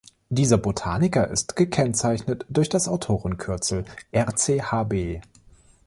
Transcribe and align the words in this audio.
Dieser 0.29 0.57
Botaniker 0.57 1.27
ist 1.29 1.55
gekennzeichnet 1.55 2.47
durch 2.49 2.69
das 2.69 2.87
Autorenkürzel 2.87 3.85
Rchb. 4.11 5.21